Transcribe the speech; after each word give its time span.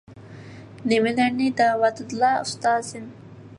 نېمىلەرنى 0.93 1.51
دەۋاتىدىلا، 1.61 2.35
ئۇستازىم. 2.49 3.09